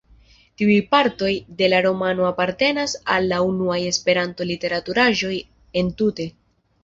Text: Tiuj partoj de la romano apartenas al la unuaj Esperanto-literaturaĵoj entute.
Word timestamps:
Tiuj 0.59 0.75
partoj 0.93 1.33
de 1.59 1.67
la 1.73 1.81
romano 1.85 2.25
apartenas 2.29 2.95
al 3.15 3.29
la 3.33 3.41
unuaj 3.49 3.77
Esperanto-literaturaĵoj 3.91 5.35
entute. 5.83 6.27